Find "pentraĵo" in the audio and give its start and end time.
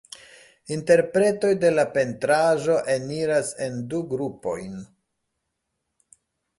1.99-2.79